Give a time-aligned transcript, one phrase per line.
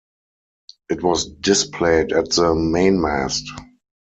[0.89, 3.47] It was displayed at the mainmast.